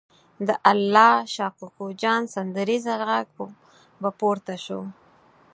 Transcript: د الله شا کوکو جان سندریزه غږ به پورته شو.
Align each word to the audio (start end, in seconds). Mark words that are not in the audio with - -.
د 0.47 0.49
الله 0.71 1.13
شا 1.33 1.47
کوکو 1.57 1.85
جان 2.01 2.21
سندریزه 2.35 2.93
غږ 3.07 3.27
به 4.01 4.09
پورته 4.19 4.55
شو. 4.65 4.81